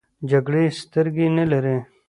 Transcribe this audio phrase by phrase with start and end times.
[0.29, 1.77] جګړې سترګې نه لري.